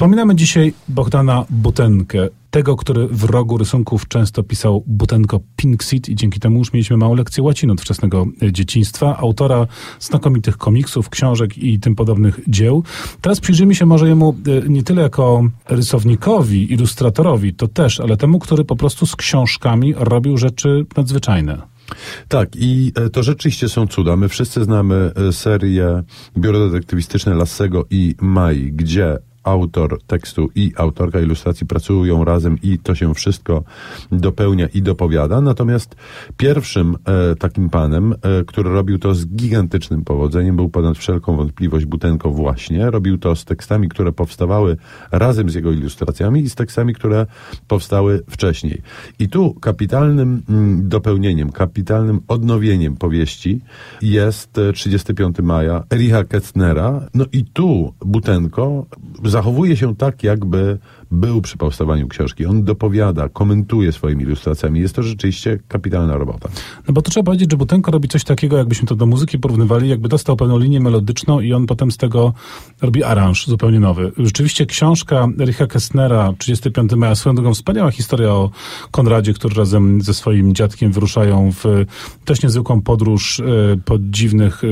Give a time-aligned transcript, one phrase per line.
[0.00, 6.40] Wspominamy dzisiaj Bogdana Butenkę, tego, który w rogu rysunków często pisał Butenko Pinksit i dzięki
[6.40, 9.16] temu już mieliśmy małą lekcję łaciny od wczesnego e, dzieciństwa.
[9.16, 9.66] Autora
[9.98, 12.84] znakomitych komiksów, książek i tym podobnych dzieł.
[13.20, 18.38] Teraz przyjrzyjmy się może jemu e, nie tyle jako rysownikowi, ilustratorowi, to też, ale temu,
[18.38, 21.62] który po prostu z książkami robił rzeczy nadzwyczajne.
[22.28, 24.16] Tak, i e, to rzeczywiście są cuda.
[24.16, 26.02] My wszyscy znamy serię
[26.38, 32.94] Biuro Detektywistyczne Lassego i Mai, gdzie autor tekstu i autorka ilustracji pracują razem i to
[32.94, 33.62] się wszystko
[34.12, 35.40] dopełnia i dopowiada.
[35.40, 35.96] Natomiast
[36.36, 41.86] pierwszym e, takim panem, e, który robił to z gigantycznym powodzeniem, był ponad wszelką wątpliwość
[41.86, 42.90] Butenko właśnie.
[42.90, 44.76] Robił to z tekstami, które powstawały
[45.12, 47.26] razem z jego ilustracjami i z tekstami, które
[47.68, 48.82] powstały wcześniej.
[49.18, 53.60] I tu kapitalnym mm, dopełnieniem, kapitalnym odnowieniem powieści
[54.02, 57.08] jest 35 e, maja Ericha Ketznera.
[57.14, 58.86] No i tu Butenko
[59.30, 60.78] zachowuje się tak, jakby
[61.10, 62.46] był przy powstawaniu książki.
[62.46, 64.80] On dopowiada, komentuje swoimi ilustracjami.
[64.80, 66.48] Jest to rzeczywiście kapitalna robota.
[66.88, 69.88] No bo to trzeba powiedzieć, że Butenko robi coś takiego, jakbyśmy to do muzyki porównywali,
[69.88, 72.32] jakby dostał pewną linię melodyczną i on potem z tego
[72.82, 74.12] robi aranż zupełnie nowy.
[74.16, 78.50] Rzeczywiście książka Ericha Kessnera, 35 maja, swoją drogą wspaniała historia o
[78.90, 81.64] Konradzie, który razem ze swoim dziadkiem wyruszają w
[82.24, 83.44] też niezwykłą podróż e,
[83.84, 84.68] po dziwnych, e,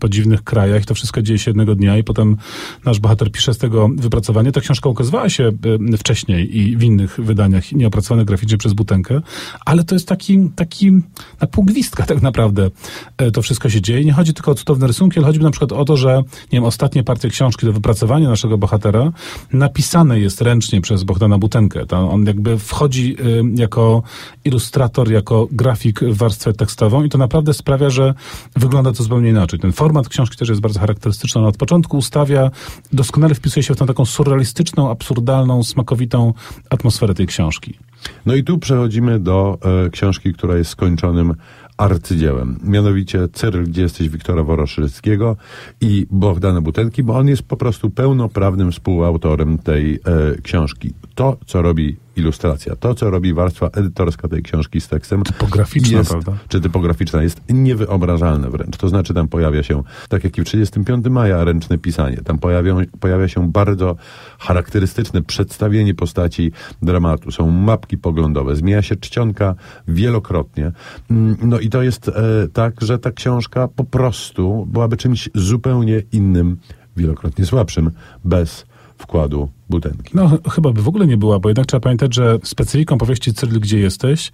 [0.00, 0.84] po dziwnych krajach.
[0.84, 2.36] To wszystko dzieje się jednego dnia i potem
[2.84, 4.52] nasz bohater pisze z tego wypracowanie.
[4.52, 5.52] Ta książka ukazywała się
[5.98, 9.20] wcześniej i w innych wydaniach, nieopracowane graficznie przez Butenkę,
[9.64, 10.92] ale to jest taki, taki
[11.40, 12.70] na pół gwizdka tak naprawdę
[13.18, 14.04] e, to wszystko się dzieje.
[14.04, 16.64] Nie chodzi tylko o cudowne rysunki, ale chodzi na przykład o to, że nie wiem,
[16.64, 19.12] ostatnie partie książki do wypracowania naszego bohatera
[19.52, 21.86] napisane jest ręcznie przez Bogdana Butenkę.
[21.86, 24.02] To on jakby wchodzi e, jako
[24.44, 28.14] ilustrator, jako grafik w warstwę tekstową i to naprawdę sprawia, że
[28.56, 29.58] wygląda to zupełnie inaczej.
[29.60, 31.40] Ten format książki też jest bardzo charakterystyczny.
[31.40, 32.50] On od początku ustawia,
[32.92, 36.34] doskonale wpisuje się w tą taką surrealistyczną, absurdalną, smakowitą
[36.70, 37.78] atmosferę tej książki.
[38.26, 41.34] No i tu przechodzimy do e, książki, która jest skończonym
[41.76, 42.58] arcydziełem.
[42.62, 45.36] Mianowicie Cyryl, gdzie jesteś Wiktora Woroszyckiego
[45.80, 50.00] i Bogdana Butelki, bo on jest po prostu pełnoprawnym współautorem tej e,
[50.42, 50.92] książki.
[51.14, 52.76] To, co robi ilustracja.
[52.76, 55.22] To, co robi warstwa edytorska tej książki z tekstem.
[55.22, 56.32] Typograficzna, jest, prawda?
[56.48, 58.76] Czy typograficzna jest niewyobrażalne wręcz.
[58.76, 62.16] To znaczy tam pojawia się, tak jak i w 35 maja, ręczne pisanie.
[62.16, 63.96] Tam pojawią, pojawia się bardzo
[64.38, 67.30] charakterystyczne przedstawienie postaci dramatu.
[67.30, 68.56] Są mapki poglądowe.
[68.56, 69.54] Zmienia się czcionka
[69.88, 70.72] wielokrotnie.
[71.10, 72.12] Mm, no i to jest e,
[72.52, 76.56] tak, że ta książka po prostu byłaby czymś zupełnie innym,
[76.96, 77.90] wielokrotnie słabszym,
[78.24, 78.66] bez
[78.98, 80.10] wkładu butenki.
[80.14, 83.60] No chyba by w ogóle nie była, bo jednak trzeba pamiętać, że specyfiką powieści Cyril,
[83.60, 84.32] gdzie jesteś,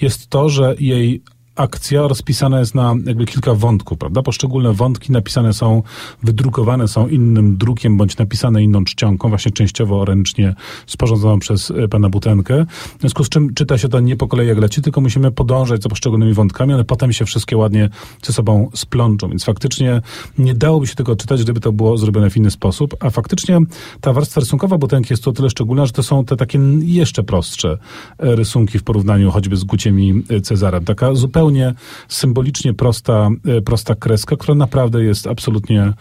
[0.00, 1.22] jest to, że jej
[1.60, 4.22] akcja rozpisana jest na jakby kilka wątków, prawda?
[4.22, 5.82] Poszczególne wątki napisane są,
[6.22, 10.54] wydrukowane są innym drukiem, bądź napisane inną czcionką, właśnie częściowo ręcznie
[10.86, 12.66] sporządzoną przez e, pana Butenkę.
[12.98, 15.82] W związku z czym czyta się to nie po kolei jak leci, tylko musimy podążać
[15.82, 17.88] za poszczególnymi wątkami, ale potem się wszystkie ładnie
[18.22, 20.02] ze sobą splączą, więc faktycznie
[20.38, 23.58] nie dałoby się tego czytać, gdyby to było zrobione w inny sposób, a faktycznie
[24.00, 27.78] ta warstwa rysunkowa Butenki jest to tyle szczególna, że to są te takie jeszcze prostsze
[28.18, 30.84] e, rysunki w porównaniu choćby z Guciem i e, Cezarem.
[30.84, 31.74] Taka zupełnie zupełnie
[32.08, 35.92] symbolicznie prosta, e, prosta kreska, która naprawdę jest absolutnie e,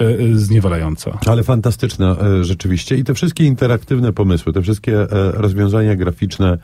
[0.00, 1.18] e, zniewalająca.
[1.26, 2.96] Ale fantastyczna rzeczywiście.
[2.96, 6.58] I te wszystkie interaktywne pomysły, te wszystkie rozwiązania graficzne,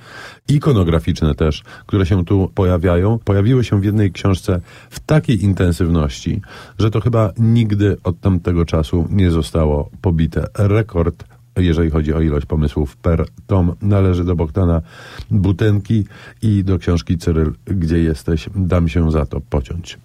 [0.48, 4.60] ikonograficzne też, które się tu pojawiają, pojawiły się w jednej książce
[4.90, 6.40] w takiej intensywności,
[6.78, 10.46] że to chyba nigdy od tamtego czasu nie zostało pobite.
[10.54, 11.24] Rekord
[11.58, 14.82] jeżeli chodzi o ilość pomysłów per tom, należy do Bogdana
[15.30, 16.04] Butenki
[16.42, 19.98] i do książki Cyryl, gdzie jesteś, dam się za to pociąć.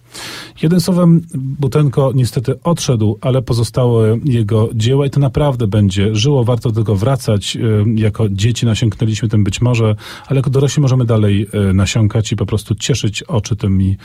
[0.62, 6.44] Jeden słowem, Butenko niestety odszedł, ale pozostały jego dzieła i to naprawdę będzie żyło.
[6.44, 7.56] Warto do tego wracać.
[7.56, 12.36] Y, jako dzieci nasiąknęliśmy tym być może, ale jako dorośli możemy dalej y, nasiąkać i
[12.36, 13.96] po prostu cieszyć oczy tymi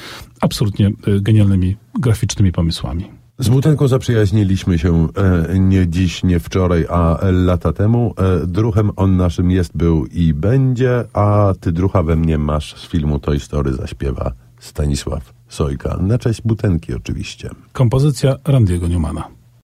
[0.42, 3.19] absolutnie y, genialnymi graficznymi pomysłami.
[3.40, 5.08] Z Butenką zaprzyjaźniliśmy się
[5.50, 8.14] e, nie dziś, nie wczoraj, a lata temu.
[8.18, 12.88] E, druhem on naszym jest, był i będzie, a ty drucha we mnie masz z
[12.88, 15.98] filmu Toy Story zaśpiewa Stanisław Sojka.
[16.02, 17.50] Na cześć Butenki oczywiście.
[17.74, 19.39] Kompozycja Randiego Newmana.